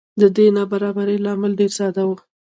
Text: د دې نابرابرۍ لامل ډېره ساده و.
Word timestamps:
د 0.21 0.23
دې 0.35 0.47
نابرابرۍ 0.57 1.17
لامل 1.25 1.51
ډېره 1.59 1.75
ساده 1.77 2.03
و. 2.07 2.11